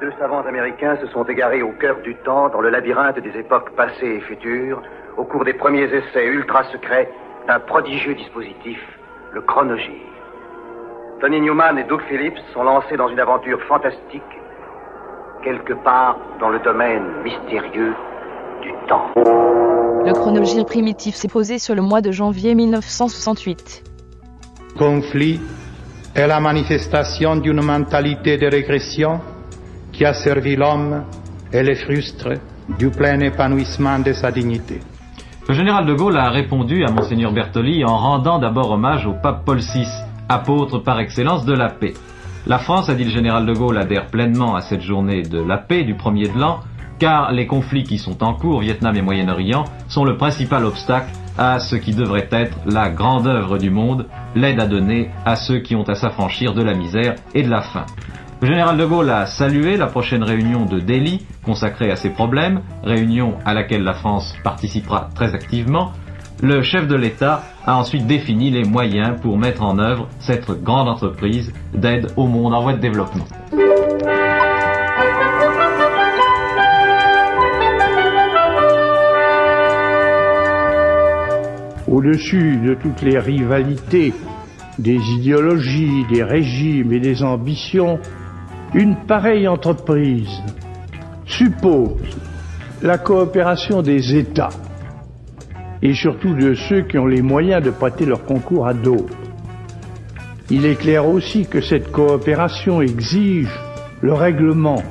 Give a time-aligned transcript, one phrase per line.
[0.00, 3.76] Deux savants américains se sont égarés au cœur du temps, dans le labyrinthe des époques
[3.76, 4.80] passées et futures,
[5.18, 7.10] au cours des premiers essais ultra secrets
[7.46, 8.78] d'un prodigieux dispositif,
[9.34, 10.00] le chronogir.
[11.20, 14.22] Tony Newman et Doug Phillips sont lancés dans une aventure fantastique,
[15.44, 17.92] quelque part dans le domaine mystérieux
[18.62, 19.10] du temps.
[19.16, 23.82] Le chronogir primitif s'est posé sur le mois de janvier 1968.
[24.78, 25.42] Conflit
[26.16, 29.20] est la manifestation d'une mentalité de régression
[30.00, 31.04] qui a servi l'homme
[31.52, 32.30] et les frustre
[32.78, 34.80] du plein épanouissement de sa dignité.
[35.46, 39.44] Le général de Gaulle a répondu à Monseigneur Bertoli en rendant d'abord hommage au pape
[39.44, 39.86] Paul VI,
[40.26, 41.92] apôtre par excellence de la paix.
[42.46, 45.58] La France, a dit le général de Gaulle, adhère pleinement à cette journée de la
[45.58, 46.60] paix du premier de l'an,
[46.98, 51.58] car les conflits qui sont en cours, Vietnam et Moyen-Orient, sont le principal obstacle à
[51.58, 55.76] ce qui devrait être la grande œuvre du monde, l'aide à donner à ceux qui
[55.76, 57.84] ont à s'affranchir de la misère et de la faim.
[58.42, 62.62] Le général de Gaulle a salué la prochaine réunion de Delhi consacrée à ces problèmes,
[62.82, 65.92] réunion à laquelle la France participera très activement.
[66.42, 70.88] Le chef de l'État a ensuite défini les moyens pour mettre en œuvre cette grande
[70.88, 73.26] entreprise d'aide au monde en voie de développement.
[81.86, 84.14] Au-dessus de toutes les rivalités,
[84.78, 87.98] des idéologies, des régimes et des ambitions,
[88.74, 90.42] une pareille entreprise
[91.26, 91.96] suppose
[92.82, 94.50] la coopération des États
[95.82, 99.16] et surtout de ceux qui ont les moyens de prêter leur concours à d'autres.
[100.50, 103.50] Il est clair aussi que cette coopération exige
[104.02, 104.82] le règlement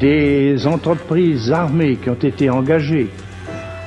[0.00, 3.10] des entreprises armées qui ont été engagées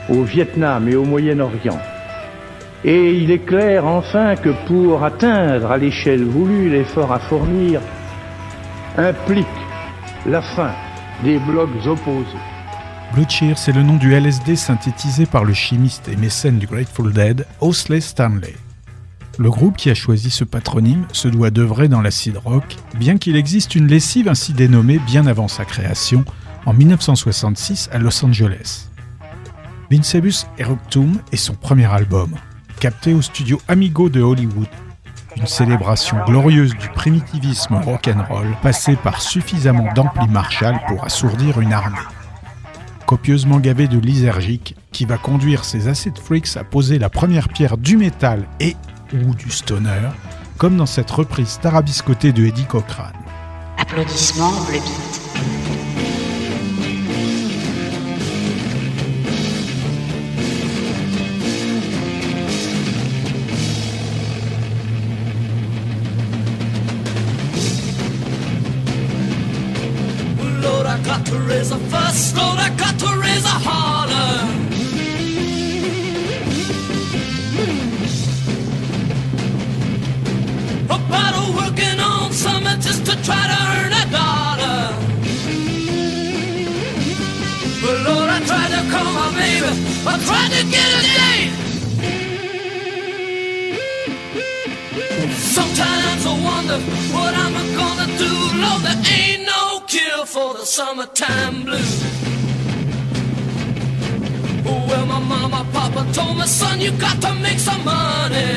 [0.09, 1.79] au Vietnam et au Moyen-Orient.
[2.85, 7.81] Et il est clair enfin que pour atteindre à l'échelle voulue l'effort à fournir
[8.97, 9.45] implique
[10.25, 10.71] la fin
[11.23, 12.25] des blocs opposés.
[13.13, 17.13] Blue Cheer, c'est le nom du LSD synthétisé par le chimiste et mécène du Grateful
[17.13, 18.55] Dead, Osley Stanley.
[19.37, 23.35] Le groupe qui a choisi ce patronyme se doit d'œuvrer dans l'acid rock, bien qu'il
[23.35, 26.25] existe une lessive ainsi dénommée bien avant sa création,
[26.65, 28.89] en 1966 à Los Angeles.
[29.91, 32.31] Vincebus Eructum est son premier album,
[32.79, 34.67] capté au studio Amigo de Hollywood
[35.37, 41.97] une célébration glorieuse du primitivisme rock'n'roll passé par suffisamment d'ampli Marshall pour assourdir une armée.
[43.05, 47.77] Copieusement gavé de lysergique, qui va conduire ces acid freaks à poser la première pierre
[47.77, 48.75] du métal et
[49.13, 50.09] ou du stoner,
[50.57, 53.13] comme dans cette reprise tarabiscotée de Eddie Cochrane.
[53.77, 54.53] Applaudissements,
[72.39, 74.33] a got to raise a holler.
[80.85, 84.81] About working on something just to try to earn a dollar.
[87.81, 89.71] But Lord, I tried to call my baby,
[90.05, 91.53] I tried to get a date.
[95.37, 96.79] Sometimes I wonder
[97.15, 98.31] what I'm gonna do,
[98.61, 102.26] Lord, there ain't no cure for the summertime blues.
[105.97, 108.51] Papa told my son, you got to make some money.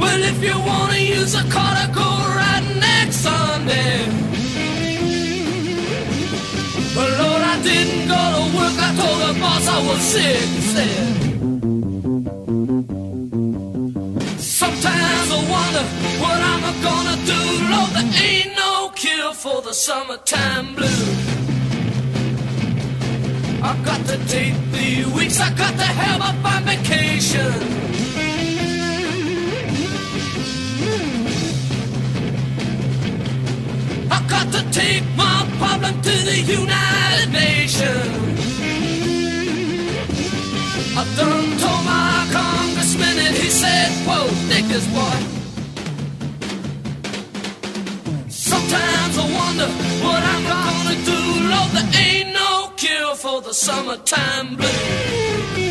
[0.00, 3.96] Well, if you wanna use a car to go right next Sunday.
[6.94, 8.76] But Lord, I didn't go to work.
[8.86, 10.48] I told the boss I was sick.
[10.72, 11.08] Said.
[14.60, 15.84] Sometimes I wonder
[16.22, 17.40] what I'm gonna do.
[17.72, 18.61] Lord, there ain't no
[19.30, 20.90] for the summertime blues.
[23.62, 27.52] I got to take the weeks, I got to have a fine vacation.
[34.10, 38.32] I got to take my problem to the United Nations.
[40.98, 45.41] I done told my congressman and he said, whoa, this boy.
[48.72, 49.68] Sometimes I wonder
[50.02, 51.20] what I'm gonna do.
[51.52, 55.61] Lord, there ain't no cure for the summertime blues.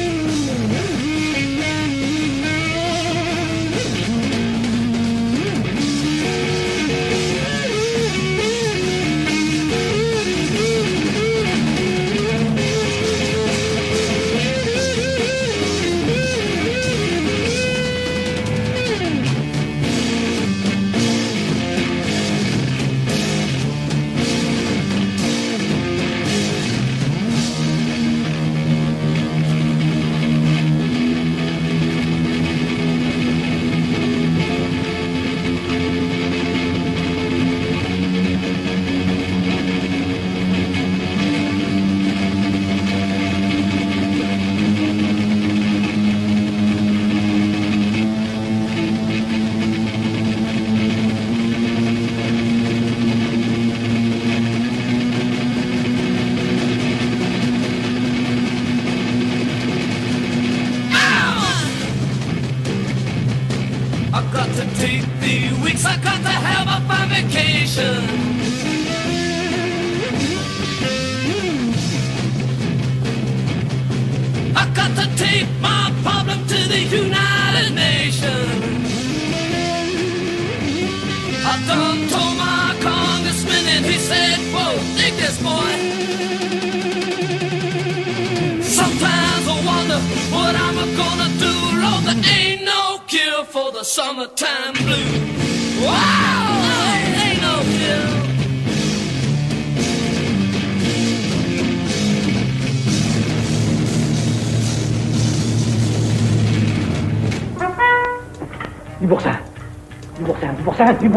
[111.02, 111.14] Du du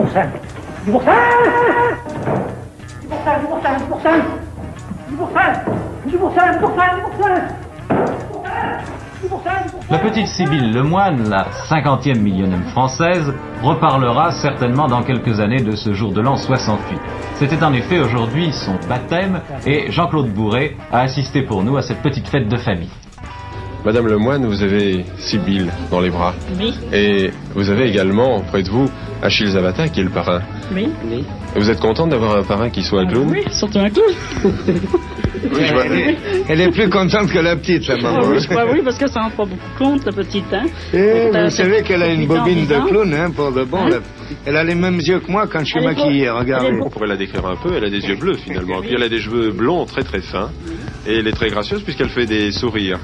[0.87, 0.93] Du
[6.07, 6.19] Du du
[9.91, 13.33] La petite Sibylle Lemoine, la cinquantième millionnaire française,
[13.63, 16.99] reparlera certainement dans quelques années de ce jour de l'an 68.
[17.35, 22.01] C'était en effet aujourd'hui son baptême et Jean-Claude Bourré a assisté pour nous à cette
[22.01, 22.91] petite fête de famille.
[23.85, 26.35] Madame Lemoine, vous avez Sibylle dans les bras.
[26.59, 28.91] Oui, Et vous avez également près de vous
[29.23, 30.41] Achille Zavata qui est le parrain.
[30.75, 30.89] oui.
[31.57, 34.07] Et vous êtes contente d'avoir un parrain qui soit un clown Oui, surtout un clown.
[34.45, 35.85] Oui, je vois-
[36.49, 38.27] Elle est plus contente que la petite, la Ah maman.
[38.31, 40.45] oui, je crois, oui, parce que ça en prend beaucoup compte, la petite.
[40.53, 40.65] Hein.
[40.95, 40.97] Eh,
[41.27, 43.79] Donc, euh, vous savez qu'elle a une bobine de clown, hein, pour de bon.
[43.87, 44.01] Hein.
[44.47, 46.71] Elle a les mêmes yeux que moi quand je suis Elle est maquillé, beau- regardez.
[46.83, 48.81] On pourrait la décrire un peu, elle a des yeux bleus finalement.
[48.81, 50.51] Puis elle a des cheveux blonds très très fins.
[51.07, 52.99] Et elle est très gracieuse puisqu'elle fait des sourires.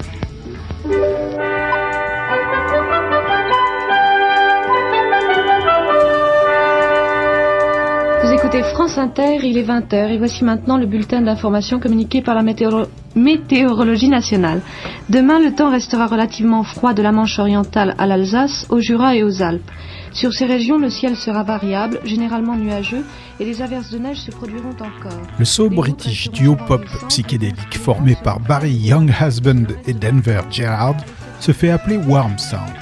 [8.23, 12.35] Vous écoutez France Inter, il est 20h et voici maintenant le bulletin d'information communiqué par
[12.35, 14.61] la météoro- météorologie nationale.
[15.09, 19.23] Demain, le temps restera relativement froid de la Manche orientale à l'Alsace, au Jura et
[19.23, 19.71] aux Alpes.
[20.13, 23.05] Sur ces régions, le ciel sera variable, généralement nuageux,
[23.39, 25.21] et les averses de neige se produiront encore.
[25.39, 30.97] Le soul british duo pop psychédélique formé par Barry Younghusband et Denver Gerard
[31.39, 32.73] se fait appeler Warm Sound.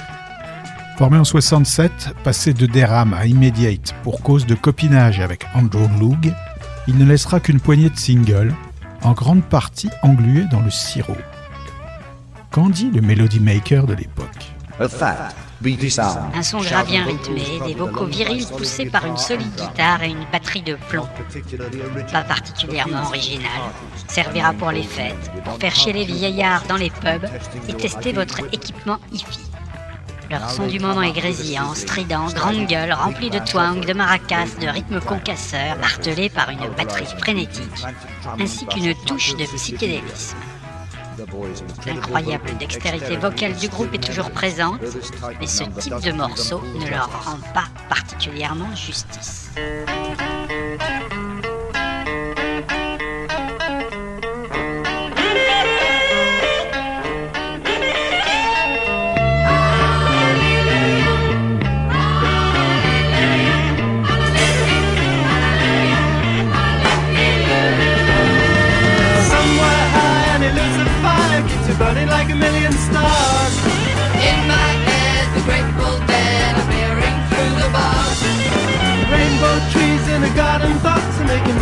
[0.97, 6.33] Formé en 67, passé de Derham à Immediate pour cause de copinage avec Andrew Loog,
[6.87, 8.53] il ne laissera qu'une poignée de singles,
[9.03, 11.15] en grande partie englués dans le sirop.
[12.51, 14.51] Qu'en dit le Melody Maker de l'époque?
[15.61, 20.61] Un son bien rythmé, des vocaux virils poussés par une solide guitare et une batterie
[20.61, 21.07] de plomb.
[22.13, 23.61] Pas particulièrement original.
[24.07, 27.27] Servira pour les fêtes, pour faire chier les vieillards dans les pubs
[27.67, 29.39] et tester votre équipement hi-fi.
[30.29, 34.67] Leur son du moment est grésillant, strident, grande gueule, rempli de twang, de maracas, de
[34.67, 37.63] rythmes concasseurs, martelé par une batterie frénétique,
[38.39, 40.37] ainsi qu'une touche de psychédélisme.
[41.85, 44.81] L'incroyable dextérité vocale du groupe est toujours présente,
[45.39, 49.51] mais ce type de morceau ne leur rend pas particulièrement justice.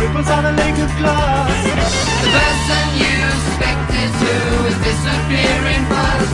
[0.08, 1.64] Ripples on a lake of glass.
[2.22, 4.12] The person you suspect is
[4.78, 6.32] disappearing fast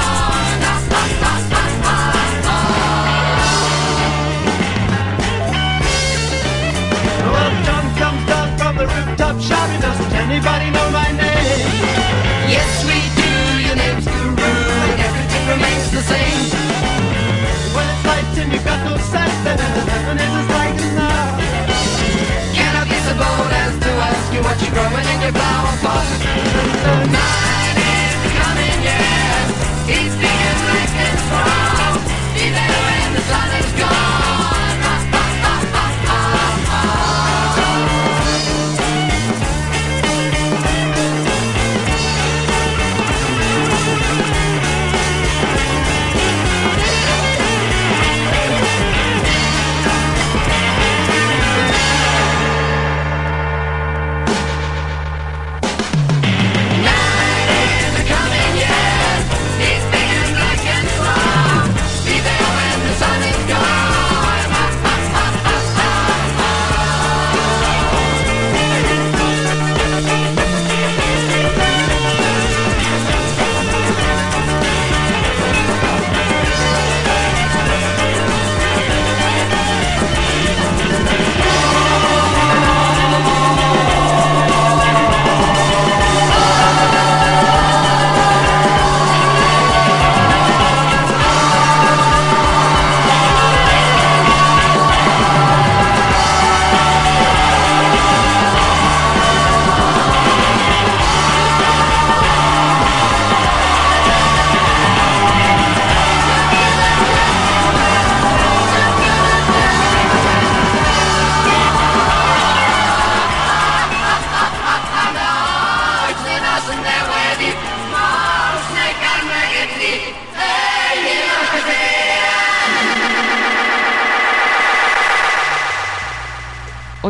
[29.91, 31.95] he's being black and strong.
[32.35, 33.40] Be there when the sun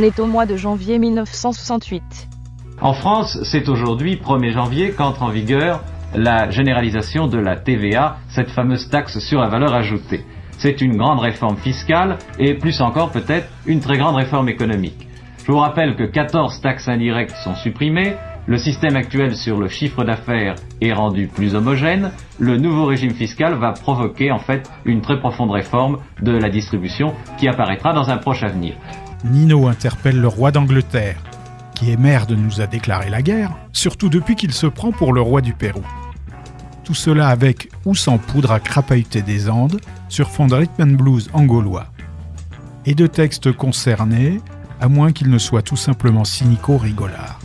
[0.02, 2.02] On est au mois de janvier 1968.
[2.82, 5.84] En France, c'est aujourd'hui, 1er janvier, qu'entre en vigueur
[6.16, 10.26] la généralisation de la TVA, cette fameuse taxe sur la valeur ajoutée.
[10.58, 15.08] C'est une grande réforme fiscale et plus encore peut-être une très grande réforme économique.
[15.46, 18.16] Je vous rappelle que 14 taxes indirectes sont supprimées,
[18.48, 23.54] le système actuel sur le chiffre d'affaires est rendu plus homogène, le nouveau régime fiscal
[23.54, 28.18] va provoquer en fait une très profonde réforme de la distribution qui apparaîtra dans un
[28.18, 28.74] proche avenir.
[29.24, 31.22] Nino interpelle le roi d'Angleterre,
[31.76, 35.14] qui est maire de nous a déclaré la guerre, surtout depuis qu'il se prend pour
[35.14, 35.84] le roi du Pérou.
[36.84, 40.96] Tout cela avec ou sans poudre à crapahuter des Andes sur fond de rhythm and
[40.96, 41.88] blues angolois.
[42.86, 44.42] Et de textes concernés,
[44.80, 47.40] à moins qu'ils ne soient tout simplement cynico-rigolards.
[47.40, 47.41] Le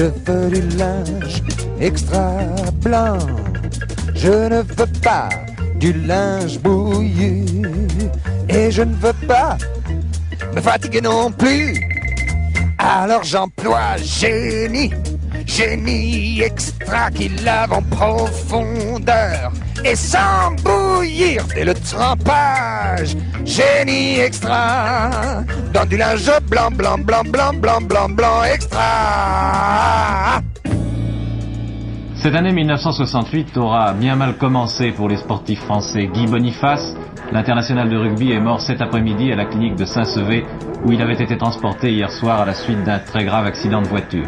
[0.00, 1.42] Je veux du linge
[1.78, 2.38] extra
[2.76, 3.18] blanc.
[4.14, 5.28] Je ne veux pas
[5.76, 7.44] du linge bouillu.
[8.48, 9.58] Et je ne veux pas
[10.54, 11.74] me fatiguer non plus.
[12.78, 14.90] Alors j'emploie génie,
[15.50, 19.50] génie extra qui lave en profondeur
[19.84, 23.16] et sans bouillir dès le trempage.
[23.44, 25.10] Génie extra
[25.74, 30.40] dans du linge blanc, blanc, blanc, blanc, blanc, blanc, blanc extra.
[32.14, 36.08] Cette année 1968 aura bien mal commencé pour les sportifs français.
[36.12, 36.94] Guy Boniface,
[37.32, 40.44] l'international de rugby, est mort cet après-midi à la clinique de Saint-Sevé
[40.84, 43.88] où il avait été transporté hier soir à la suite d'un très grave accident de
[43.88, 44.26] voiture.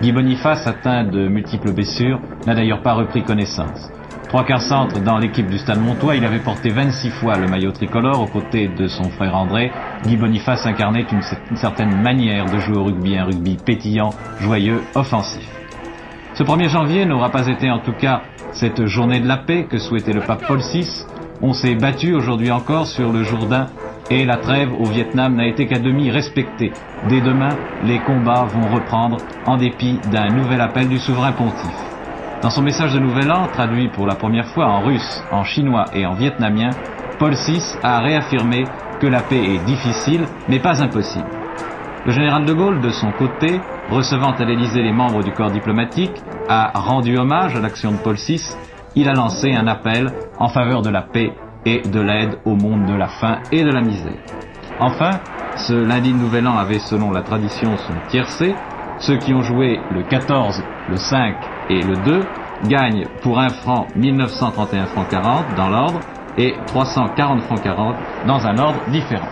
[0.00, 3.90] Guy Boniface, atteint de multiples blessures, n'a d'ailleurs pas repris connaissance.
[4.28, 7.70] Trois quarts centre dans l'équipe du Stade Montois, il avait porté 26 fois le maillot
[7.70, 9.70] tricolore aux côtés de son frère André.
[10.04, 15.48] Guy Boniface incarnait une, certaine manière de jouer au rugby, un rugby pétillant, joyeux, offensif.
[16.34, 19.78] Ce 1er janvier n'aura pas été en tout cas cette journée de la paix que
[19.78, 21.04] souhaitait le pape Paul VI.
[21.40, 23.66] On s'est battu aujourd'hui encore sur le Jourdain
[24.10, 26.72] et la trêve au Vietnam n'a été qu'à demi respectée.
[27.08, 31.84] Dès demain, les combats vont reprendre en dépit d'un nouvel appel du souverain pontife.
[32.42, 35.86] Dans son message de Nouvel An, traduit pour la première fois en russe, en chinois
[35.94, 36.70] et en vietnamien,
[37.18, 38.64] Paul VI a réaffirmé
[39.00, 41.24] que la paix est difficile, mais pas impossible.
[42.04, 46.22] Le général de Gaulle, de son côté, recevant à l'Élysée les membres du corps diplomatique,
[46.48, 48.42] a rendu hommage à l'action de Paul VI.
[48.94, 51.32] Il a lancé un appel en faveur de la paix
[51.66, 54.18] et de l'aide au monde de la faim et de la misère.
[54.80, 55.20] Enfin,
[55.56, 58.54] ce lundi de Nouvel An avait, selon la tradition, son tiercé.
[58.98, 61.36] Ceux qui ont joué le 14, le 5
[61.70, 62.24] et le 2
[62.68, 66.00] gagnent pour 1 franc 1931 francs 40 dans l'ordre
[66.38, 69.28] et 340 francs 40 dans un ordre différent.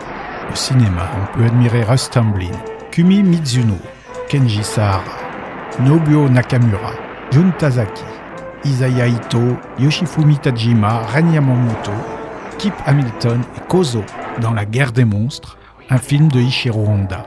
[0.50, 2.50] Au cinéma, on peut admirer Russ Tamblyn,
[2.90, 3.76] Kumi Mizuno,
[4.28, 5.02] Kenji Sahara,
[5.80, 6.92] Nobuo Nakamura,
[7.30, 8.04] Jun Tazaki,
[8.64, 11.02] Isaya Ito, Yoshifumi Tajima,
[11.32, 11.92] Yamamoto,
[12.62, 14.04] Kip Hamilton et Kozo
[14.40, 15.58] dans La guerre des monstres,
[15.90, 17.26] un film de Ishiro Honda.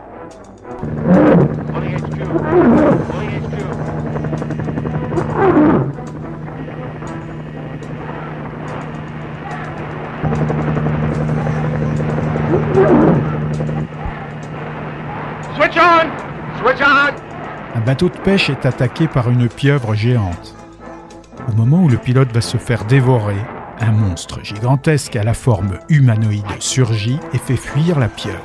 [15.53, 16.07] Switch on!
[16.61, 17.77] Switch on!
[17.77, 20.55] Un bateau de pêche est attaqué par une pieuvre géante.
[21.49, 23.35] Au moment où le pilote va se faire dévorer,
[23.79, 28.43] un monstre gigantesque à la forme humanoïde surgit et fait fuir la pieuvre.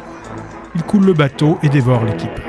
[0.74, 2.44] Il coule le bateau et dévore l'équipage.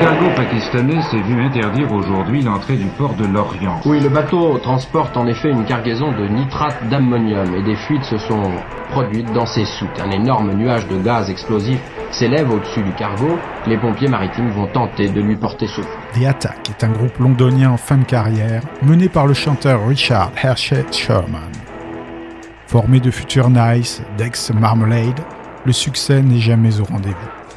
[0.00, 3.80] Cargo pakistanais s'est vu interdire aujourd'hui l'entrée du port de l'Orient.
[3.84, 8.16] Oui, le bateau transporte en effet une cargaison de nitrate d'ammonium et des fuites se
[8.18, 8.42] sont
[8.90, 10.00] produites dans ses soutes.
[10.00, 11.80] Un énorme nuage de gaz explosif
[12.12, 13.38] s'élève au-dessus du cargo.
[13.66, 15.90] Les pompiers maritimes vont tenter de lui porter secours.
[16.14, 20.30] The Attack est un groupe londonien en fin de carrière, mené par le chanteur Richard
[20.40, 21.52] Hershey Sherman.
[22.66, 25.20] Formé de Future Nice, d'ex Marmalade,
[25.64, 27.47] le succès n'est jamais au rendez-vous.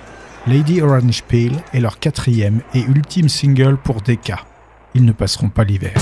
[0.48, 4.40] Lady Orange Peel est leur quatrième et ultime single pour Decca.
[4.96, 5.94] Ils ne passeront pas l'hiver.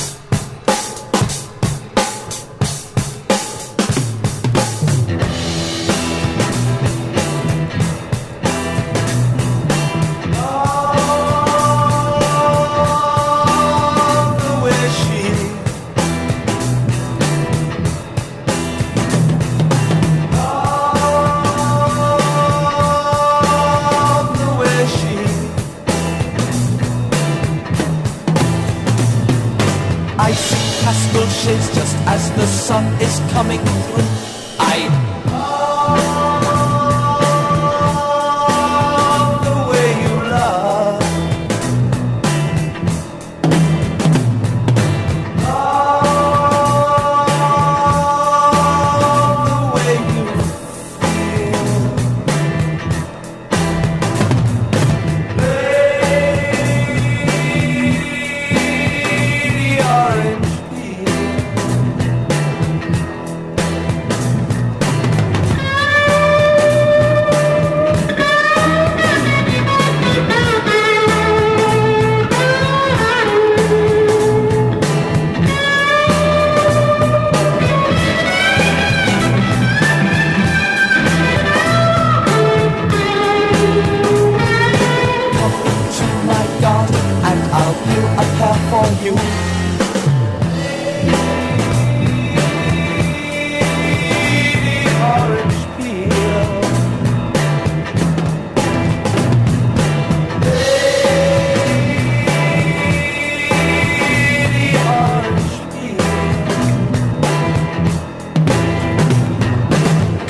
[31.49, 34.28] Pastel just as the sun is coming through.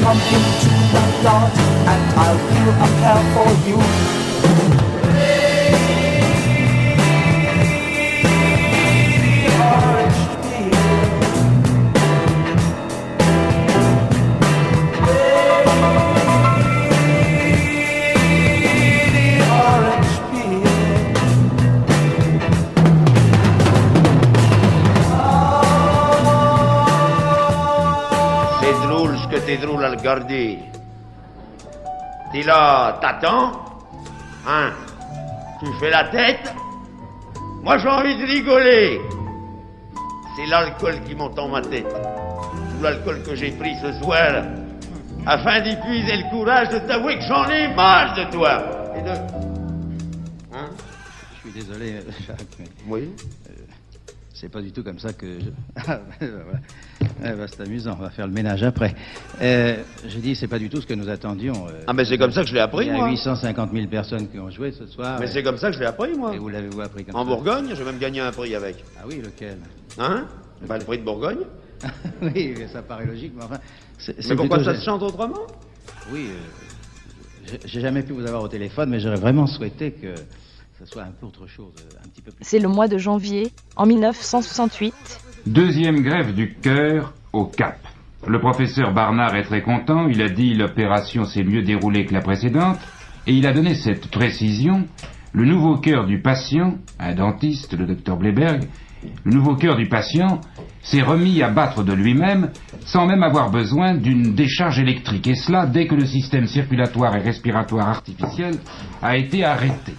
[0.10, 4.29] Come into my garden and I'll peel a pear for you.
[29.50, 30.60] T'es drôle à le garder.
[32.32, 33.66] T'es là, t'attends
[34.48, 34.72] Hein?
[35.60, 36.54] Tu fais la tête?
[37.64, 39.02] Moi j'ai envie de rigoler.
[40.36, 41.90] C'est l'alcool qui monte en ma tête.
[41.90, 44.44] Tout l'alcool que j'ai pris ce soir
[45.26, 48.62] afin d'épuiser le courage de t'avouer que j'en ai marre de toi.
[48.96, 49.10] Et de...
[50.54, 50.70] Hein?
[51.34, 52.66] Je suis désolé, Jacques, mais...
[52.88, 53.10] Oui?
[54.40, 55.50] C'est pas du tout comme ça que je...
[55.88, 56.60] Ah, ben, voilà.
[57.26, 58.96] Eh ben, c'est amusant, on va faire le ménage après.
[59.42, 59.76] Euh,
[60.08, 61.68] je dis, c'est pas du tout ce que nous attendions.
[61.68, 61.82] euh.
[61.88, 63.10] Ah, mais c'est comme ça que je l'ai appris, Il y a moi.
[63.10, 65.18] 850 000 personnes qui ont joué ce soir.
[65.20, 66.34] Mais et- c'est comme ça que je l'ai appris, moi.
[66.34, 68.78] Et vous l'avez-vous appris comme En ça Bourgogne, j'ai même gagné un prix avec.
[68.98, 69.58] Ah oui, lequel?
[69.98, 70.26] Hein?
[70.66, 71.40] Bah, le prix de Bourgogne.
[72.22, 73.60] Oui, ça paraît logique, mais enfin...
[73.98, 75.48] c'est- c'est Mais pourquoi ça se chante autrement?
[76.14, 80.14] Oui, euh, j'ai- j'ai jamais pu vous avoir au téléphone, mais j'aurais vraiment souhaité que
[80.80, 82.42] ce soit un peu autre chose, un petit peu plus...
[82.42, 84.94] C'est le mois de janvier, en 1968.
[85.46, 87.78] Deuxième grève du cœur au Cap.
[88.26, 90.08] Le professeur Barnard est très content.
[90.08, 92.80] Il a dit l'opération s'est mieux déroulée que la précédente.
[93.28, 94.86] Et il a donné cette précision.
[95.34, 98.64] Le nouveau cœur du patient, un dentiste, le docteur Bleberg,
[99.24, 100.42] le nouveau cœur du patient
[100.82, 102.52] s'est remis à battre de lui-même
[102.86, 105.28] sans même avoir besoin d'une décharge électrique.
[105.28, 108.56] Et cela dès que le système circulatoire et respiratoire artificiel
[109.02, 109.94] a été arrêté.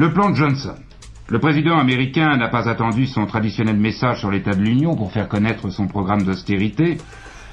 [0.00, 0.76] Le plan Johnson.
[1.28, 5.28] Le président américain n'a pas attendu son traditionnel message sur l'état de l'Union pour faire
[5.28, 6.96] connaître son programme d'austérité.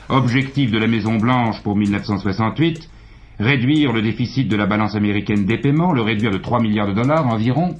[0.07, 2.89] Objectif de la Maison-Blanche pour 1968,
[3.37, 6.93] réduire le déficit de la balance américaine des paiements, le réduire de 3 milliards de
[6.93, 7.75] dollars environ,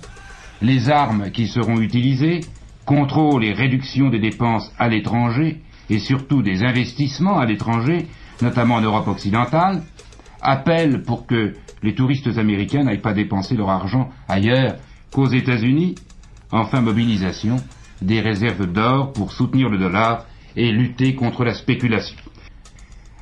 [0.61, 2.41] les armes qui seront utilisées,
[2.83, 8.07] contrôle et réduction des dépenses à l'étranger et surtout des investissements à l'étranger,
[8.41, 9.83] notamment en Europe occidentale,
[10.41, 11.53] appel pour que
[11.83, 14.75] les touristes américains n'aillent pas dépenser leur argent ailleurs
[15.11, 15.95] qu'aux États-Unis,
[16.51, 17.57] enfin mobilisation
[18.01, 22.17] des réserves d'or pour soutenir le dollar et lutter contre la spéculation.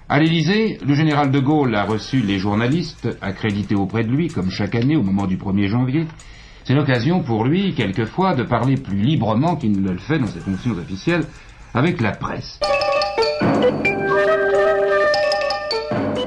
[0.07, 4.51] À l'Élysée, le général de Gaulle a reçu les journalistes accrédités auprès de lui, comme
[4.51, 6.05] chaque année au moment du 1er janvier.
[6.63, 10.39] C'est l'occasion pour lui, quelquefois, de parler plus librement qu'il ne le fait dans ses
[10.39, 11.25] fonctions officielles
[11.73, 12.59] avec la presse.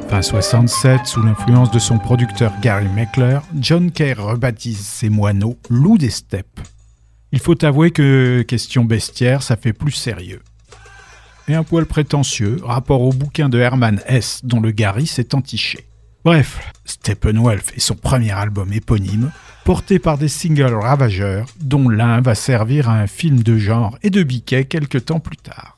[0.09, 5.99] Fin 67, sous l'influence de son producteur Gary Meckler, John Kay rebaptise ses moineaux loups
[5.99, 6.61] des steppes.
[7.31, 10.41] Il faut avouer que question bestiaire, ça fait plus sérieux.
[11.47, 15.87] Et un poil prétentieux, rapport au bouquin de Herman Hesse dont le Gary s'est entiché.
[16.25, 19.31] Bref, Steppenwolf est son premier album éponyme,
[19.65, 24.09] porté par des singles ravageurs, dont l'un va servir à un film de genre et
[24.09, 25.78] de biquet quelques temps plus tard.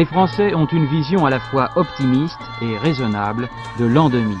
[0.00, 4.34] Les Français ont une vision à la fois optimiste et raisonnable de l'an 2000.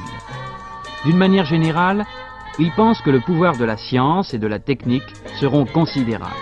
[1.04, 2.06] D'une manière générale,
[2.58, 6.32] ils pensent que le pouvoir de la science et de la technique seront considérables.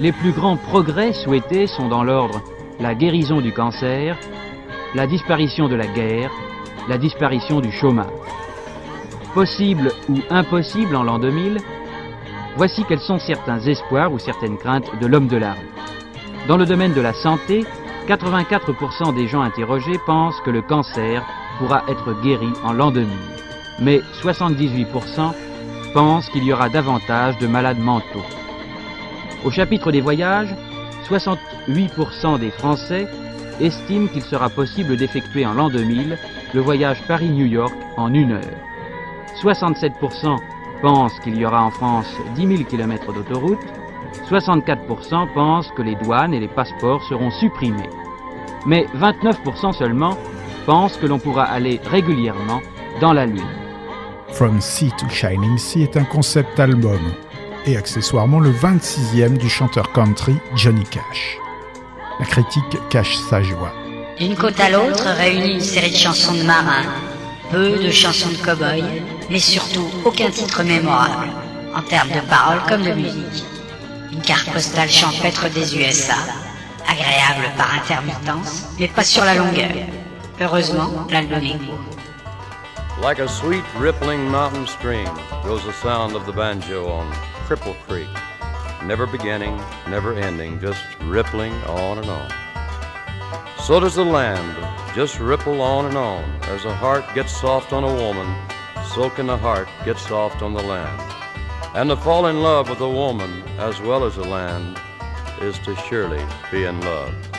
[0.00, 2.40] Les plus grands progrès souhaités sont dans l'ordre
[2.80, 4.16] la guérison du cancer,
[4.94, 6.30] la disparition de la guerre,
[6.88, 8.06] la disparition du chômage.
[9.34, 11.58] Possible ou impossible en l'an 2000,
[12.56, 15.68] voici quels sont certains espoirs ou certaines craintes de l'homme de la rue.
[16.48, 17.66] Dans le domaine de la santé,
[18.06, 21.24] 84% des gens interrogés pensent que le cancer
[21.58, 23.08] pourra être guéri en l'an 2000,
[23.80, 25.32] mais 78%
[25.94, 28.24] pensent qu'il y aura davantage de malades mentaux.
[29.44, 30.54] Au chapitre des voyages,
[31.08, 33.06] 68% des Français
[33.60, 36.18] estiment qu'il sera possible d'effectuer en l'an 2000
[36.54, 38.58] le voyage Paris-New York en une heure.
[39.40, 40.38] 67%
[40.80, 43.58] pensent qu'il y aura en France 10 000 km d'autoroute,
[44.30, 47.88] 64% pensent que les douanes et les passeports seront supprimés.
[48.66, 50.16] Mais 29% seulement
[50.66, 52.60] pensent que l'on pourra aller régulièrement
[53.00, 53.42] dans la Lune.
[54.32, 57.00] From Sea to Shining Sea est un concept album
[57.66, 61.38] et accessoirement le 26e du chanteur country Johnny Cash.
[62.18, 63.72] La critique cache sa joie.
[64.18, 66.88] D'une côte à l'autre réunit une série de chansons de marins,
[67.50, 71.30] peu de chansons de cow-boys, mais surtout aucun titre mémorable,
[71.74, 73.44] en termes de paroles comme de musique.
[74.24, 76.14] Carte postale champêtre des USA,
[76.86, 79.72] agréable par intermittence, mais pas sur la longueur.
[80.40, 81.78] Heureusement, est court.
[83.00, 85.08] Like a sweet rippling mountain stream
[85.42, 87.10] goes the sound of the banjo on
[87.48, 88.08] Cripple Creek.
[88.84, 92.30] Never beginning, never ending, just rippling on and on.
[93.58, 94.56] So does the land,
[94.94, 96.24] just ripple on and on.
[96.42, 98.28] As a heart gets soft on a woman,
[98.94, 101.21] so can the heart get soft on the land.
[101.74, 104.78] And to fall in love with a woman as well as the land
[105.40, 107.31] is to surely be in love.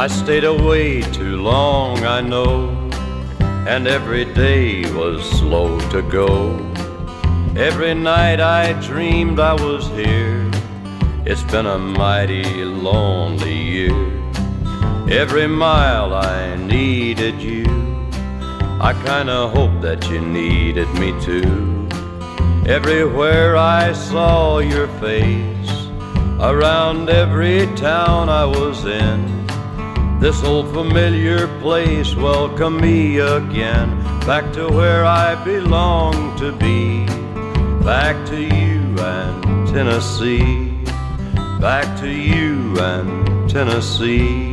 [0.00, 2.70] I stayed away too long, I know,
[3.68, 6.56] and every day was slow to go.
[7.54, 10.50] Every night I dreamed I was here.
[11.26, 14.10] It's been a mighty lonely year.
[15.10, 17.66] Every mile I needed you.
[18.80, 21.86] I kinda hoped that you needed me too.
[22.66, 25.74] Everywhere I saw your face,
[26.40, 29.39] around every town I was in.
[30.20, 33.88] This old familiar place welcome me again.
[34.26, 37.06] Back to where I belong to be.
[37.82, 40.76] Back to you and Tennessee.
[41.58, 44.49] Back to you and Tennessee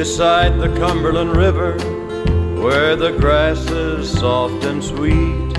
[0.00, 1.72] Beside the Cumberland River,
[2.58, 5.52] where the grass is soft and sweet,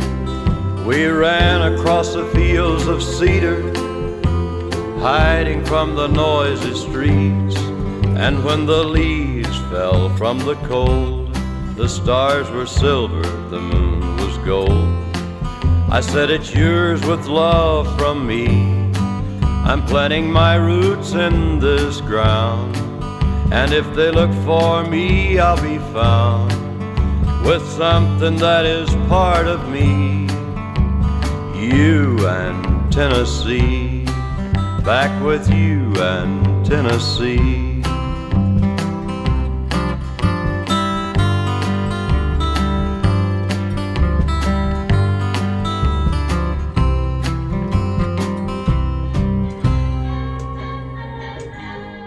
[0.84, 3.62] we ran across the fields of cedar,
[5.00, 7.56] hiding from the noisy streets.
[8.18, 11.32] And when the leaves fell from the cold,
[11.76, 14.90] the stars were silver, the moon was gold.
[15.92, 18.48] I said, It's yours with love from me.
[19.70, 22.91] I'm planting my roots in this ground.
[23.52, 26.52] And if they look for me, I'll be found
[27.46, 30.28] with something that is part of me.
[31.60, 34.06] You and Tennessee,
[34.86, 37.84] back with you and Tennessee.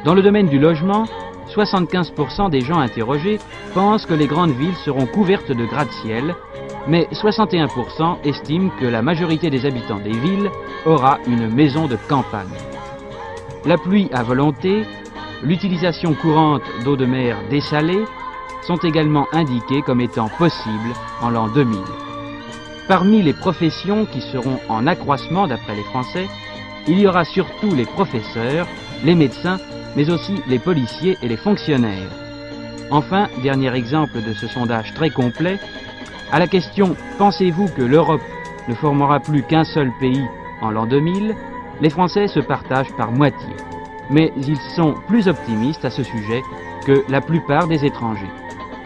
[0.05, 1.07] Dans le domaine du logement,
[1.55, 3.39] 75% des gens interrogés
[3.75, 6.35] pensent que les grandes villes seront couvertes de gratte-ciel,
[6.89, 10.51] mais 61% estiment que la majorité des habitants des villes
[10.85, 12.49] aura une maison de campagne.
[13.65, 14.85] La pluie à volonté,
[15.43, 18.05] l'utilisation courante d'eau de mer dessalée
[18.67, 21.79] sont également indiquées comme étant possibles en l'an 2000.
[22.89, 26.29] Parmi les professions qui seront en accroissement d'après les Français,
[26.87, 28.67] il y aura surtout les professeurs,
[29.05, 29.59] les médecins
[29.97, 32.11] mais aussi les policiers et les fonctionnaires.
[32.91, 35.59] Enfin, dernier exemple de ce sondage très complet,
[36.33, 38.23] à la question Pensez-vous que l'Europe
[38.69, 40.25] ne formera plus qu'un seul pays
[40.61, 41.35] en l'an 2000
[41.81, 43.49] les Français se partagent par moitié.
[44.11, 46.43] Mais ils sont plus optimistes à ce sujet
[46.87, 48.31] que la plupart des étrangers.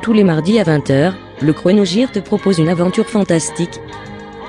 [0.00, 3.80] Tous les mardis à 20h, le Chronogir te propose une aventure fantastique.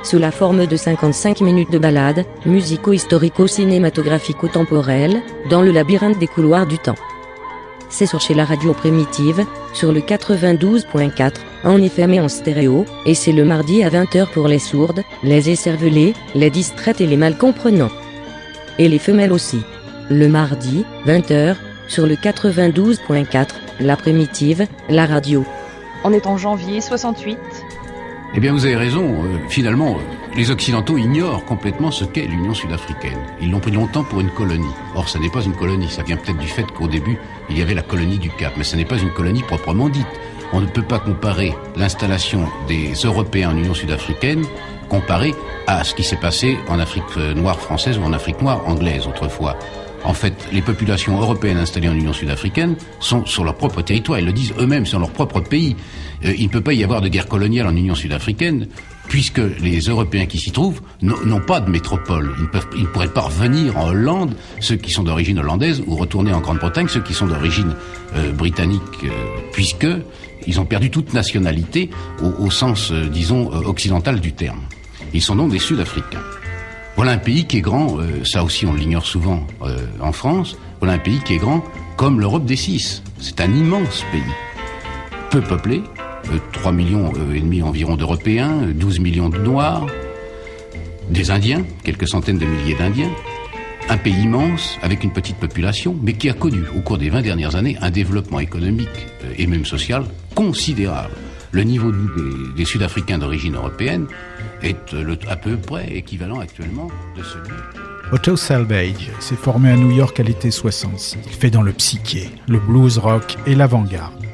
[0.01, 6.79] Sous la forme de 55 minutes de balade, musico-historico-cinématographico-temporelle, dans le labyrinthe des couloirs du
[6.79, 6.95] temps.
[7.89, 11.33] C'est sur chez la radio primitive, sur le 92.4,
[11.65, 15.49] en FM et en stéréo, et c'est le mardi à 20h pour les sourdes, les
[15.49, 17.91] écervelées, les distraites et les mal comprenants.
[18.77, 19.59] Et les femelles aussi.
[20.09, 21.57] Le mardi, 20h,
[21.87, 23.47] sur le 92.4,
[23.81, 25.43] la primitive, la radio.
[26.03, 27.58] On est en janvier 68.
[28.35, 29.23] Eh bien, vous avez raison.
[29.23, 33.17] euh, finalement, euh, les Occidentaux ignorent complètement ce qu'est l'Union sud-africaine.
[33.41, 34.73] Ils l'ont pris longtemps pour une colonie.
[34.95, 35.89] Or, ça n'est pas une colonie.
[35.89, 37.17] Ça vient peut-être du fait qu'au début,
[37.49, 38.53] il y avait la colonie du Cap.
[38.55, 40.07] Mais ce n'est pas une colonie proprement dite.
[40.53, 44.43] On ne peut pas comparer l'installation des Européens en Union sud-africaine
[44.89, 45.33] comparé
[45.67, 49.07] à ce qui s'est passé en Afrique euh, noire française ou en Afrique noire anglaise
[49.07, 49.55] autrefois.
[50.03, 54.19] En fait, les populations européennes installées en Union sud-africaine sont sur leur propre territoire.
[54.19, 55.75] Ils le disent eux-mêmes, sur leur propre pays.
[56.25, 58.67] Euh, il ne peut pas y avoir de guerre coloniale en Union sud-africaine
[59.09, 62.33] puisque les Européens qui s'y trouvent n'ont pas de métropole.
[62.75, 66.39] Ils ne, pourraient pas revenir en Hollande, ceux qui sont d'origine hollandaise, ou retourner en
[66.39, 67.75] Grande-Bretagne, ceux qui sont d'origine
[68.15, 69.07] euh, britannique, euh,
[69.51, 69.87] puisque
[70.47, 71.89] ils ont perdu toute nationalité
[72.21, 74.61] au, au sens, euh, disons, occidental du terme.
[75.13, 76.21] Ils sont donc des Sud-Africains.
[76.99, 80.57] Voilà un pays qui est grand, euh, ça aussi on l'ignore souvent euh, en France,
[80.81, 81.63] voilà un pays qui est grand
[81.95, 83.03] comme l'Europe des six.
[83.21, 84.21] C'est un immense pays.
[85.31, 85.81] Peu peuplé,
[86.29, 89.87] euh, 3 millions euh, et demi environ d'Européens, euh, 12 millions de Noirs,
[91.09, 93.11] des Indiens, quelques centaines de milliers d'Indiens,
[93.87, 97.21] un pays immense avec une petite population, mais qui a connu au cours des 20
[97.21, 99.07] dernières années un développement économique
[99.37, 100.03] et même social
[100.35, 101.15] considérable.
[101.51, 101.93] Le niveau
[102.57, 104.05] des Sud-Africains d'origine européenne
[104.61, 107.53] est euh, à peu près équivalent actuellement de celui
[108.11, 111.19] Otto Salvage s'est formé à New York à l'été 66.
[111.27, 114.25] Il fait dans le psyché, le blues rock et l'avant-garde.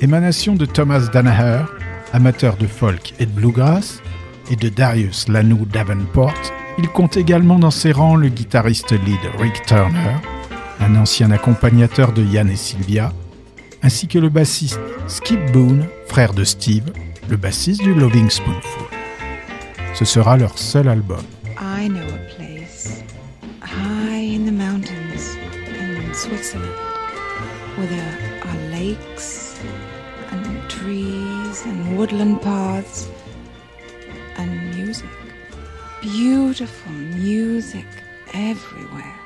[0.00, 1.64] Émanation de Thomas Danaher,
[2.12, 4.00] amateur de folk et de bluegrass,
[4.50, 6.32] et de Darius Lanou Davenport,
[6.78, 10.16] il compte également dans ses rangs le guitariste lead Rick Turner,
[10.80, 13.12] un ancien accompagnateur de Yann et Sylvia,
[13.82, 16.92] ainsi que le bassiste Skip Boone, frère de Steve,
[17.28, 18.95] le bassiste du Loving Spoonful.
[19.96, 21.24] Ce sera leur seul album.
[21.58, 23.02] I know a place
[23.62, 26.70] high in the mountains in Switzerland
[27.76, 29.58] where there are lakes
[30.30, 33.08] and trees and woodland paths
[34.36, 35.08] and music.
[36.02, 37.86] Beautiful music
[38.34, 39.25] everywhere.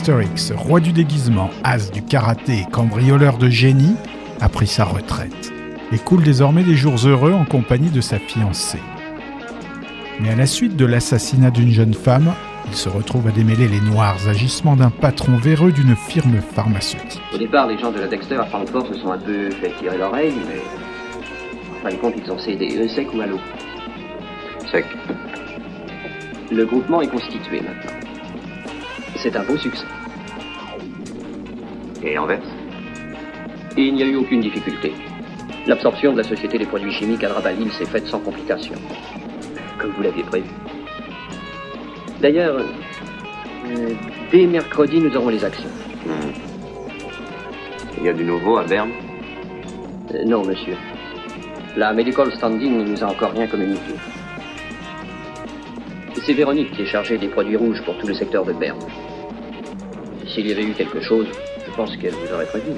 [0.00, 0.22] Mr.
[0.22, 3.96] X, roi du déguisement, as du karaté et cambrioleur de génie,
[4.40, 5.52] a pris sa retraite
[5.92, 8.80] et coule désormais des jours heureux en compagnie de sa fiancée.
[10.20, 12.32] Mais à la suite de l'assassinat d'une jeune femme,
[12.68, 17.20] il se retrouve à démêler les noirs agissements d'un patron véreux d'une firme pharmaceutique.
[17.34, 19.98] Au départ, les gens de la Dexter à Francfort se sont un peu fait tirer
[19.98, 20.62] l'oreille, mais
[21.78, 23.40] en fin de compte, ils ont cédé eux sec ou à l'eau?
[24.70, 24.86] Sec.
[26.50, 27.99] Le groupement est constitué maintenant.
[29.22, 29.84] C'est un beau succès.
[32.02, 32.40] Et Anvers
[33.76, 34.94] Et il n'y a eu aucune difficulté.
[35.66, 38.74] L'absorption de la Société des produits chimiques à Drabalil s'est faite sans complication.
[39.78, 40.48] Comme vous l'aviez prévu.
[42.22, 42.60] D'ailleurs,
[43.66, 43.90] euh,
[44.32, 45.68] dès mercredi, nous aurons les actions.
[46.06, 46.32] Hmm.
[47.98, 48.90] Il y a du nouveau à Berne
[50.14, 50.76] Euh, non, monsieur.
[51.76, 53.92] La Medical Standing ne nous a encore rien communiqué.
[56.24, 58.78] C'est Véronique qui est chargée des produits rouges pour tout le secteur de Berne.
[60.32, 61.26] S'il y avait eu quelque chose,
[61.66, 62.76] je pense qu'elle vous aurait prévenu.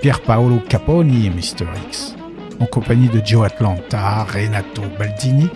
[0.00, 1.66] Pier Paolo Caponi et Mr.
[1.88, 2.14] X,
[2.60, 5.48] en compagnie de Joe Atlanta, Renato Baldini,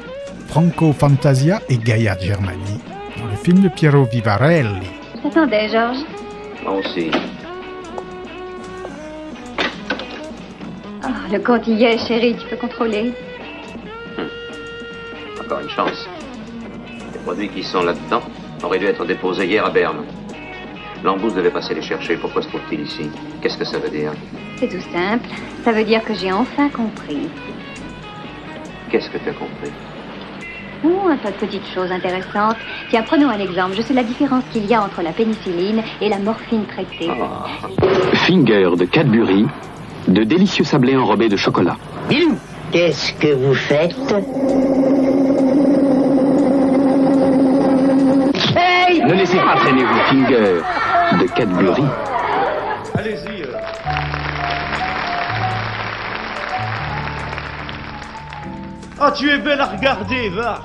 [0.48, 2.80] Franco Fantasia et Gaia Germani,
[3.18, 4.88] dans le film de Piero Vivarelli.
[5.24, 6.04] Attendez, Georges.
[6.64, 7.10] Moi aussi.
[11.04, 13.12] Oh, le compte y est, chérie, tu peux contrôler.
[15.40, 16.08] Encore une chance.
[17.12, 18.22] Les produits qui sont là-dedans
[18.62, 20.04] auraient dû être déposés hier à Berne.
[21.02, 22.16] L'embousse devait passer les chercher.
[22.16, 23.10] Pourquoi se trouve-t-il ici?
[23.40, 24.12] Qu'est-ce que ça veut dire?
[24.58, 25.28] C'est tout simple.
[25.64, 27.28] Ça veut dire que j'ai enfin compris.
[28.90, 29.70] Qu'est-ce que tu as compris?
[30.84, 32.56] Oh, un tas de petites choses intéressantes.
[32.90, 33.74] Tiens, prenons un exemple.
[33.76, 37.10] Je sais la différence qu'il y a entre la pénicilline et la morphine traitée.
[38.14, 39.46] Finger de Cadbury,
[40.08, 41.76] de délicieux sablés enrobés de chocolat.
[42.08, 42.36] Bilou,
[42.72, 43.94] qu'est-ce que vous faites?
[49.10, 50.62] Ne laissez pas traîner Finger
[51.20, 51.82] de Cadbury.
[52.96, 53.42] Allez-y.
[53.42, 53.56] euh.
[59.00, 60.60] Ah, tu es belle à regarder, va.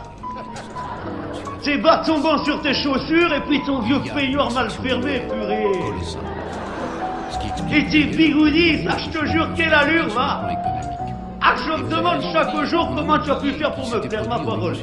[1.64, 5.72] Tes bas tombant sur tes chaussures et puis ton vieux peignoir mal fermé, purée.
[7.74, 10.42] Et tes bigoudis, ah, je te jure, quelle allure, va.
[11.42, 14.38] Ah, je me demande chaque jour comment tu as pu faire pour me faire ma
[14.38, 14.76] parole.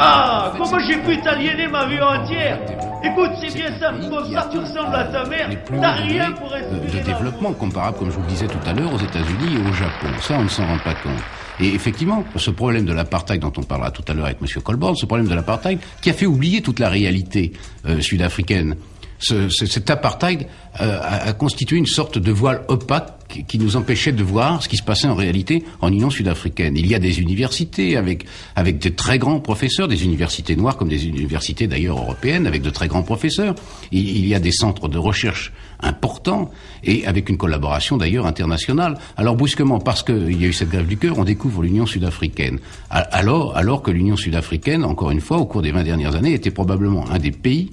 [0.00, 2.60] Ah, comment j'ai pu t'aliéner ma vie entière
[3.02, 7.04] Écoute, c'est bien simple, comme ça tu ressembles à ta mère, t'as rien pour de
[7.04, 10.06] développement comparable, comme je vous le disais tout à l'heure, aux États-Unis et au Japon.
[10.20, 11.18] Ça, on ne s'en rend pas compte.
[11.60, 14.62] Et effectivement, ce problème de l'apartheid dont on parlera tout à l'heure avec M.
[14.62, 17.52] Colborne, ce problème de l'apartheid qui a fait oublier toute la réalité
[17.86, 18.76] euh, sud-africaine.
[19.18, 20.46] Ce- ce- cet apartheid
[20.80, 23.14] euh, a, a constitué une sorte de voile opaque
[23.46, 26.76] qui- nous empêchait de voir ce qui se passait en réalité en Union sud-africaine.
[26.76, 30.88] Il y a des universités avec avec de très grands professeurs, des universités noires comme
[30.88, 33.54] des universités d'ailleurs européennes avec de très grands professeurs.
[33.92, 36.50] Il, il y a des centres de recherche importants
[36.84, 38.98] et avec une collaboration d'ailleurs internationale.
[39.16, 42.58] Alors brusquement, parce qu'il y a eu cette grève du cœur, on découvre l'Union sud-africaine.
[42.90, 46.50] Alors, alors que l'Union sud-africaine, encore une fois, au cours des 20 dernières années, était
[46.50, 47.70] probablement un des pays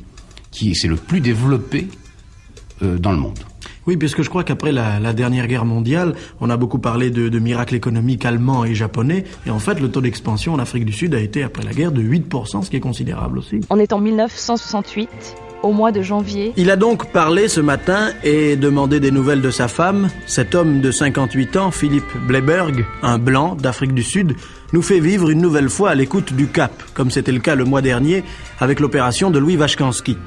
[0.55, 1.87] qui s'est le plus développé
[2.81, 3.39] euh, dans le monde.
[3.87, 7.29] Oui, puisque je crois qu'après la, la dernière guerre mondiale, on a beaucoup parlé de,
[7.29, 10.93] de miracles économiques allemands et japonais, et en fait, le taux d'expansion en Afrique du
[10.93, 13.59] Sud a été, après la guerre, de 8%, ce qui est considérable aussi.
[13.69, 15.09] On est en 1968,
[15.61, 16.53] au mois de janvier.
[16.57, 20.09] Il a donc parlé ce matin et demandé des nouvelles de sa femme.
[20.25, 24.35] Cet homme de 58 ans, Philippe Bleiberg, un blanc d'Afrique du Sud,
[24.75, 27.63] nous fait vivre une nouvelle fois à l'écoute du Cap, comme c'était le cas le
[27.63, 28.25] mois dernier
[28.59, 30.17] avec l'opération de Louis Vachkansky.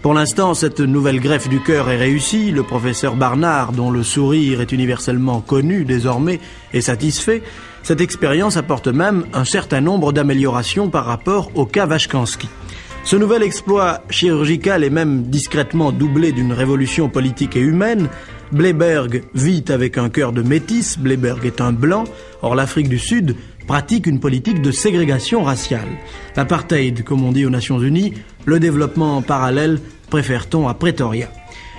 [0.00, 2.52] Pour l'instant, cette nouvelle greffe du cœur est réussie.
[2.52, 6.38] Le professeur Barnard, dont le sourire est universellement connu désormais,
[6.72, 7.42] est satisfait.
[7.82, 12.48] Cette expérience apporte même un certain nombre d'améliorations par rapport au cas Vachkansky.
[13.02, 18.08] Ce nouvel exploit chirurgical est même discrètement doublé d'une révolution politique et humaine.
[18.52, 22.04] Bleiberg vit avec un cœur de métis, Bleiberg est un blanc,
[22.42, 23.34] or l'Afrique du Sud
[23.66, 25.88] pratique une politique de ségrégation raciale.
[26.36, 28.14] L'apartheid, comme on dit aux Nations Unies,
[28.44, 31.28] le développement en parallèle, préfère-t-on à Pretoria.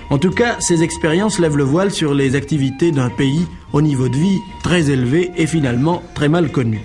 [0.09, 4.07] En tout cas, ces expériences lèvent le voile sur les activités d'un pays au niveau
[4.07, 6.81] de vie très élevé et finalement très mal connu.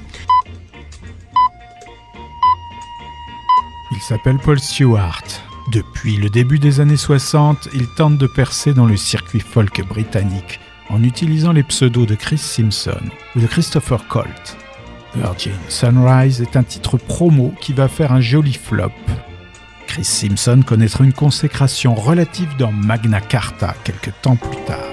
[3.93, 5.23] Il s'appelle Paul Stewart.
[5.71, 10.59] Depuis le début des années 60, il tente de percer dans le circuit folk britannique
[10.91, 13.01] en utilisant les pseudos de Chris Simpson
[13.37, 14.57] ou de Christopher Colt.
[15.15, 18.93] Virgin Sunrise est un titre promo qui va faire un joli flop.
[19.87, 24.92] Chris Simpson connaîtra une consécration relative dans Magna Carta quelques temps plus tard.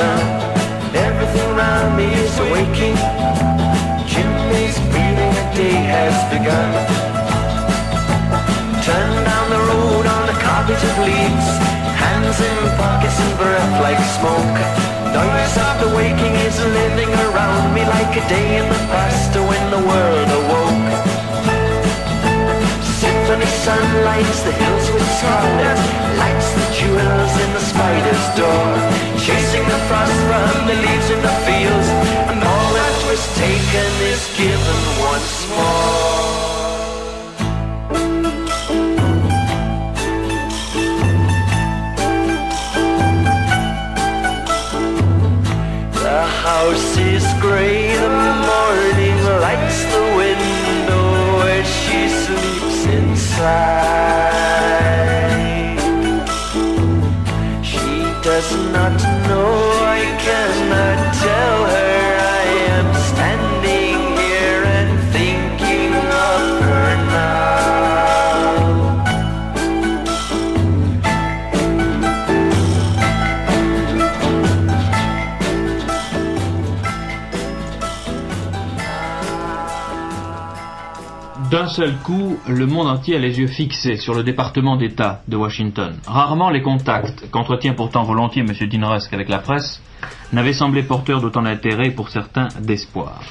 [0.00, 0.96] With.
[0.96, 2.96] Everything around me is awaking.
[4.10, 6.70] Chimneys breathing, a day has begun.
[8.86, 11.48] Turn down the road on a carpet of leaves.
[12.00, 14.58] Hands in pockets and breath like smoke.
[15.14, 19.64] Noise of the waking is living around me like a day in the past when
[19.74, 20.90] the world awoke.
[23.00, 26.49] Symphony sun lights the hills with scarlet Lights
[26.90, 28.70] jewels in the spider's door
[29.24, 31.88] Chasing the frost from the leaves in the fields
[32.30, 34.80] And all that was taken is given
[35.10, 36.50] once more
[46.06, 48.10] The house is grey, the
[48.50, 53.79] morning lights the window where she sleeps inside.
[81.70, 85.94] Seul coup, le monde entier a les yeux fixés sur le département d'État de Washington.
[86.06, 88.68] Rarement les contacts, qu'entretient pourtant volontiers M.
[88.68, 89.80] Dean Rusk avec la presse,
[90.32, 93.22] n'avaient semblé porteurs d'autant d'intérêt pour certains d'espoir.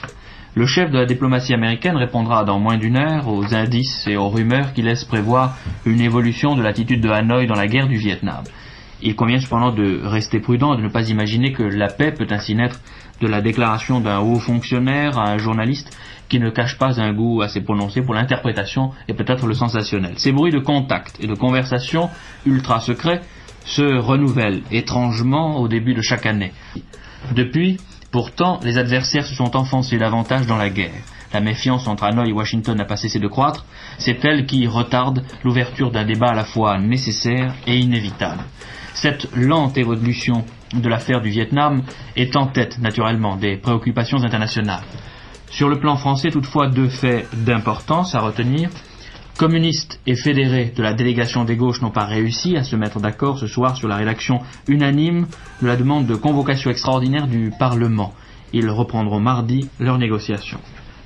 [0.55, 4.29] Le chef de la diplomatie américaine répondra dans moins d'une heure aux indices et aux
[4.29, 8.43] rumeurs qui laissent prévoir une évolution de l'attitude de Hanoï dans la guerre du Vietnam.
[9.01, 12.27] Il convient cependant de rester prudent et de ne pas imaginer que la paix peut
[12.29, 12.79] ainsi naître
[13.21, 15.95] de la déclaration d'un haut fonctionnaire à un journaliste
[16.29, 20.13] qui ne cache pas un goût assez prononcé pour l'interprétation et peut-être le sensationnel.
[20.17, 22.09] Ces bruits de contact et de conversation
[22.45, 23.21] ultra secrets
[23.65, 26.53] se renouvellent étrangement au début de chaque année.
[27.35, 27.77] Depuis,
[28.11, 31.03] pourtant, les adversaires se sont enfoncés davantage dans la guerre.
[31.33, 33.65] La méfiance entre Hanoï et Washington n'a pas cessé de croître,
[33.99, 38.43] c'est elle qui retarde l'ouverture d'un débat à la fois nécessaire et inévitable.
[38.95, 40.43] Cette lente évolution
[40.73, 41.83] de l'affaire du Vietnam
[42.15, 44.83] est en tête, naturellement, des préoccupations internationales.
[45.49, 48.69] Sur le plan français, toutefois, deux faits d'importance à retenir.
[49.37, 53.39] Communistes et fédérés de la délégation des gauches n'ont pas réussi à se mettre d'accord
[53.39, 55.27] ce soir sur la rédaction unanime
[55.61, 58.13] de la demande de convocation extraordinaire du Parlement.
[58.51, 60.59] Ils reprendront mardi leurs négociations.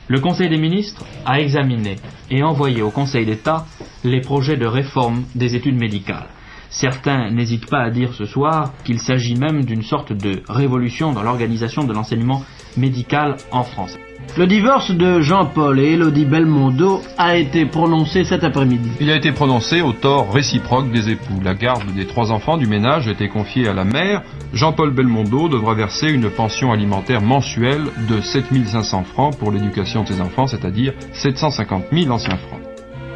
[0.07, 1.95] Le Conseil des ministres a examiné
[2.29, 3.65] et envoyé au Conseil d'État
[4.03, 6.27] les projets de réforme des études médicales.
[6.73, 11.21] Certains n'hésitent pas à dire ce soir qu'il s'agit même d'une sorte de révolution dans
[11.21, 12.43] l'organisation de l'enseignement
[12.77, 13.95] médical en France.
[14.35, 18.89] Le divorce de Jean-Paul et Élodie Belmondo a été prononcé cet après-midi.
[18.99, 21.39] Il a été prononcé au tort réciproque des époux.
[21.43, 24.23] La garde des trois enfants du ménage a été confiée à la mère.
[24.51, 30.21] Jean-Paul Belmondo devra verser une pension alimentaire mensuelle de 7500 francs pour l'éducation de ses
[30.21, 32.62] enfants, c'est-à-dire 750 000 anciens francs.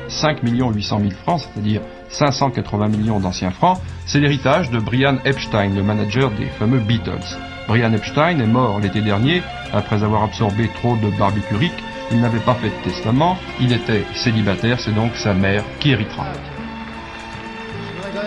[0.07, 5.83] 5 800 000 francs, c'est-à-dire 580 millions d'anciens francs, c'est l'héritage de Brian Epstein, le
[5.83, 7.37] manager des fameux Beatles.
[7.67, 9.41] Brian Epstein est mort l'été dernier
[9.73, 11.83] après avoir absorbé trop de barbiturique.
[12.11, 16.25] Il n'avait pas fait de testament, il était célibataire, c'est donc sa mère qui héritera.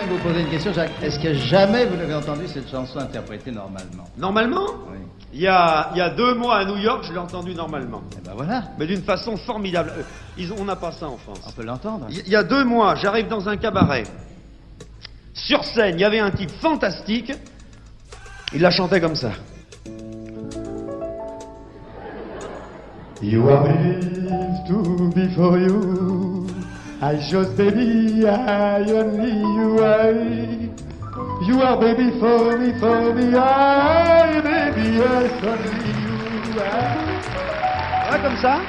[0.01, 0.91] Même vous poser une question, Jacques.
[1.03, 4.05] Est-ce que jamais vous n'avez entendu cette chanson interprétée normalement?
[4.17, 4.65] Normalement?
[4.89, 4.97] Oui.
[5.33, 8.01] il y, a, il y a deux mois à New York, je l'ai entendu normalement.
[8.17, 8.63] Eh ben voilà.
[8.79, 9.91] Mais d'une façon formidable.
[9.95, 10.01] Euh,
[10.39, 11.41] ils on n'a pas ça en France.
[11.47, 12.07] On peut l'entendre.
[12.09, 14.03] Il y a deux mois, j'arrive dans un cabaret.
[15.33, 17.31] Sur scène, il y avait un type fantastique.
[18.53, 19.31] Il la chantait comme ça.
[23.21, 23.67] You are
[24.67, 26.30] to be for you.
[27.03, 30.69] I just baby, I only you I.
[31.47, 38.11] You are baby for me, for me, I baby, yes, only you I.
[38.11, 38.59] Ouais, comme ça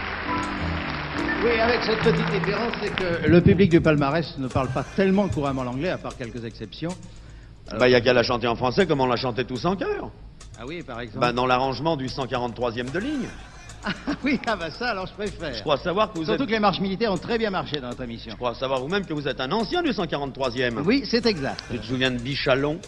[1.45, 5.28] Oui, avec cette petite différence, c'est que le public du palmarès ne parle pas tellement
[5.28, 6.95] couramment l'anglais, à part quelques exceptions.
[7.78, 9.76] Bah, il y a qu'à la chanter en français comme on la chantait tous en
[9.76, 10.11] chœur.
[10.59, 11.20] Ah oui, par exemple.
[11.20, 13.28] Bah, dans l'arrangement du 143e de ligne.
[13.85, 13.91] Ah
[14.24, 15.55] oui, ah bah ça, alors je préfère.
[15.55, 16.49] Je crois savoir que vous Surtout êtes...
[16.49, 18.30] que les marches militaires ont très bien marché dans notre émission.
[18.33, 20.83] Je crois savoir vous-même que vous êtes un ancien du 143e.
[20.85, 21.64] Oui, c'est exact.
[21.70, 22.78] Tu te souviens de Bichalon?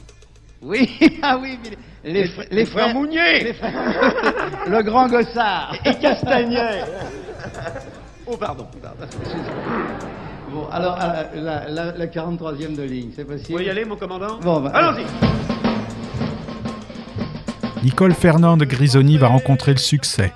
[0.63, 0.89] Oui,
[1.23, 1.71] ah oui, mais
[2.05, 3.43] les, Les- fr- les frères Mounier.
[3.45, 3.73] les frères-
[4.69, 5.75] le grand Gossard.
[5.85, 6.83] Et Castagnet.
[8.27, 8.67] oh, pardon.
[8.83, 9.07] pardon.
[10.51, 13.85] Bon, alors, euh, la, la, la 43e de ligne, c'est Vous possible pouvez y aller,
[13.85, 14.39] mon commandant?
[14.41, 15.05] Bon, bah, Allons-y.
[17.83, 20.33] Nicole Fernande Grisoni va rencontrer le succès.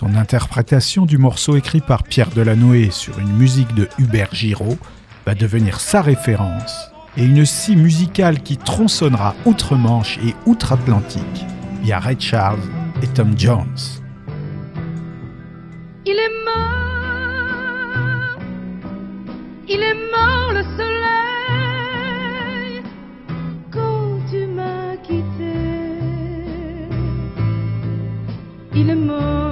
[0.00, 4.78] Son interprétation du morceau écrit par Pierre Delanoë sur une musique de Hubert Giraud
[5.26, 11.44] va devenir sa référence et une scie musicale qui tronçonnera outre-Manche et outre-Atlantique
[11.82, 12.62] via Ray Charles
[13.02, 13.76] et Tom Jones.
[16.06, 18.38] Il est mort,
[19.68, 22.00] il est mort le soleil
[23.70, 25.52] quand tu m'as quitté.
[28.74, 29.49] Il est mort